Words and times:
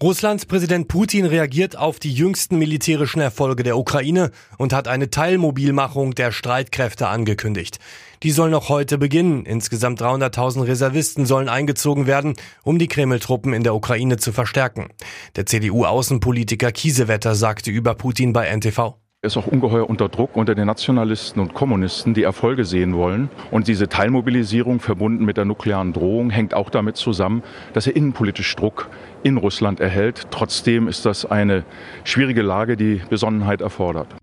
Russlands 0.00 0.46
Präsident 0.46 0.86
Putin 0.86 1.26
reagiert 1.26 1.76
auf 1.76 1.98
die 1.98 2.12
jüngsten 2.12 2.56
militärischen 2.56 3.20
Erfolge 3.20 3.64
der 3.64 3.76
Ukraine 3.76 4.30
und 4.56 4.72
hat 4.72 4.86
eine 4.86 5.10
Teilmobilmachung 5.10 6.14
der 6.14 6.30
Streitkräfte 6.30 7.08
angekündigt. 7.08 7.80
Die 8.22 8.30
soll 8.30 8.50
noch 8.50 8.68
heute 8.68 8.96
beginnen. 8.96 9.44
Insgesamt 9.44 10.00
300.000 10.00 10.68
Reservisten 10.68 11.26
sollen 11.26 11.48
eingezogen 11.48 12.06
werden, 12.06 12.34
um 12.62 12.78
die 12.78 12.86
Kreml-Truppen 12.86 13.52
in 13.52 13.64
der 13.64 13.74
Ukraine 13.74 14.18
zu 14.18 14.30
verstärken. 14.30 14.86
Der 15.34 15.46
CDU-Außenpolitiker 15.46 16.70
Kiesewetter 16.70 17.34
sagte 17.34 17.72
über 17.72 17.96
Putin 17.96 18.32
bei 18.32 18.46
NTV. 18.46 18.94
Er 19.20 19.26
ist 19.26 19.36
auch 19.36 19.48
ungeheuer 19.48 19.90
unter 19.90 20.08
Druck 20.08 20.36
unter 20.36 20.54
den 20.54 20.68
Nationalisten 20.68 21.42
und 21.42 21.52
Kommunisten, 21.52 22.14
die 22.14 22.22
Erfolge 22.22 22.64
sehen 22.64 22.94
wollen. 22.94 23.30
Und 23.50 23.66
diese 23.66 23.88
Teilmobilisierung 23.88 24.78
verbunden 24.78 25.24
mit 25.24 25.36
der 25.36 25.44
nuklearen 25.44 25.92
Drohung 25.92 26.30
hängt 26.30 26.54
auch 26.54 26.70
damit 26.70 26.96
zusammen, 26.96 27.42
dass 27.72 27.88
er 27.88 27.96
innenpolitisch 27.96 28.54
Druck 28.54 28.88
in 29.24 29.36
Russland 29.36 29.80
erhält. 29.80 30.28
Trotzdem 30.30 30.86
ist 30.86 31.04
das 31.04 31.26
eine 31.26 31.64
schwierige 32.04 32.42
Lage, 32.42 32.76
die 32.76 33.02
Besonnenheit 33.10 33.60
erfordert. 33.60 34.14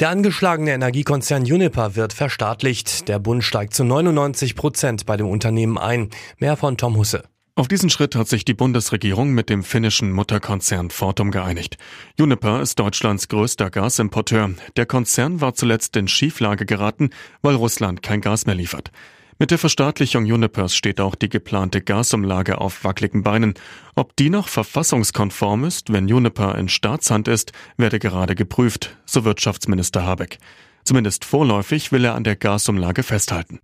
Der 0.00 0.08
angeschlagene 0.08 0.72
Energiekonzern 0.72 1.42
Uniper 1.42 1.96
wird 1.96 2.14
verstaatlicht. 2.14 3.08
Der 3.08 3.18
Bund 3.18 3.44
steigt 3.44 3.74
zu 3.74 3.84
99 3.84 4.56
Prozent 4.56 5.04
bei 5.04 5.18
dem 5.18 5.28
Unternehmen 5.28 5.76
ein. 5.76 6.08
Mehr 6.38 6.56
von 6.56 6.78
Tom 6.78 6.96
Husse. 6.96 7.24
Auf 7.56 7.68
diesen 7.68 7.88
Schritt 7.88 8.16
hat 8.16 8.26
sich 8.26 8.44
die 8.44 8.52
Bundesregierung 8.52 9.30
mit 9.32 9.48
dem 9.48 9.62
finnischen 9.62 10.10
Mutterkonzern 10.10 10.90
Fortum 10.90 11.30
geeinigt. 11.30 11.78
Uniper 12.18 12.60
ist 12.60 12.80
Deutschlands 12.80 13.28
größter 13.28 13.70
Gasimporteur. 13.70 14.54
Der 14.76 14.86
Konzern 14.86 15.40
war 15.40 15.54
zuletzt 15.54 15.94
in 15.94 16.08
Schieflage 16.08 16.66
geraten, 16.66 17.10
weil 17.42 17.54
Russland 17.54 18.02
kein 18.02 18.20
Gas 18.20 18.46
mehr 18.46 18.56
liefert. 18.56 18.90
Mit 19.38 19.52
der 19.52 19.58
Verstaatlichung 19.58 20.24
Unipers 20.24 20.74
steht 20.74 21.00
auch 21.00 21.14
die 21.14 21.28
geplante 21.28 21.80
Gasumlage 21.80 22.60
auf 22.60 22.82
wackeligen 22.82 23.22
Beinen. 23.22 23.54
Ob 23.94 24.16
die 24.16 24.30
noch 24.30 24.48
verfassungskonform 24.48 25.64
ist, 25.64 25.92
wenn 25.92 26.12
Uniper 26.12 26.58
in 26.58 26.68
Staatshand 26.68 27.28
ist, 27.28 27.52
werde 27.76 28.00
gerade 28.00 28.34
geprüft, 28.34 28.96
so 29.06 29.24
Wirtschaftsminister 29.24 30.04
Habeck. 30.04 30.38
Zumindest 30.82 31.24
vorläufig 31.24 31.92
will 31.92 32.04
er 32.04 32.16
an 32.16 32.24
der 32.24 32.34
Gasumlage 32.34 33.04
festhalten. 33.04 33.60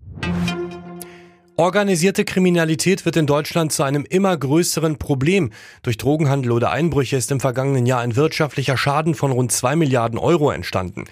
Organisierte 1.61 2.25
Kriminalität 2.25 3.05
wird 3.05 3.17
in 3.17 3.27
Deutschland 3.27 3.71
zu 3.71 3.83
einem 3.83 4.07
immer 4.09 4.35
größeren 4.35 4.97
Problem. 4.97 5.53
Durch 5.83 5.99
Drogenhandel 5.99 6.53
oder 6.53 6.71
Einbrüche 6.71 7.19
ist 7.19 7.31
im 7.31 7.39
vergangenen 7.39 7.85
Jahr 7.85 8.01
ein 8.01 8.17
wirtschaftlicher 8.17 8.79
Schaden 8.79 9.15
von 9.15 9.31
rund 9.31 9.53
zwei 9.53 9.77
Milliarden 9.77 10.19
Euro 10.19 10.51
entstanden. 10.51 11.05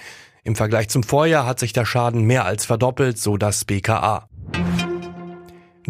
Im 0.45 0.57
Vergleich 0.57 0.89
zum 0.89 1.03
Vorjahr 1.03 1.45
hat 1.45 1.59
sich 1.59 1.75
der 1.75 1.85
Schaden 1.85 2.23
mehr 2.23 2.47
als 2.47 2.65
verdoppelt, 2.65 3.19
so 3.19 3.37
das 3.37 3.67
BKA. 3.67 4.28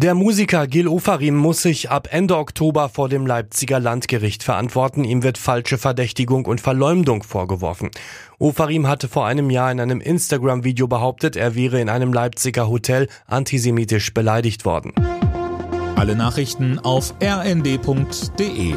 Der 0.01 0.15
Musiker 0.15 0.65
Gil 0.65 0.87
Ofarim 0.87 1.35
muss 1.35 1.61
sich 1.61 1.89
ab 1.91 2.07
Ende 2.09 2.37
Oktober 2.37 2.87
vor 2.87 3.09
dem 3.09 3.27
Leipziger 3.27 3.81
Landgericht 3.81 4.43
verantworten. 4.43 5.03
Ihm 5.03 5.23
wird 5.23 5.37
falsche 5.37 5.77
Verdächtigung 5.77 6.45
und 6.45 6.61
Verleumdung 6.61 7.21
vorgeworfen. 7.21 7.89
Ofarim 8.37 8.87
hatte 8.87 9.09
vor 9.09 9.25
einem 9.25 9.49
Jahr 9.49 9.69
in 9.73 9.81
einem 9.81 9.99
Instagram-Video 9.99 10.87
behauptet, 10.87 11.35
er 11.35 11.53
wäre 11.53 11.81
in 11.81 11.89
einem 11.89 12.13
Leipziger 12.13 12.69
Hotel 12.69 13.09
antisemitisch 13.27 14.13
beleidigt 14.13 14.63
worden. 14.63 14.93
Alle 15.97 16.15
Nachrichten 16.15 16.79
auf 16.79 17.13
rnd.de 17.21 18.75